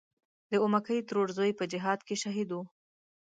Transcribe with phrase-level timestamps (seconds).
[0.51, 2.57] د اومکۍ ترور زوی په جهاد کې شهید و.